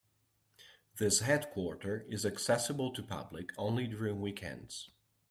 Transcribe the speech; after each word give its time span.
This 0.97 1.19
headquarter 1.19 2.07
is 2.09 2.25
accessible 2.25 2.91
to 2.93 3.03
public 3.03 3.51
only 3.55 3.85
during 3.85 4.19
weekends. 4.19 4.89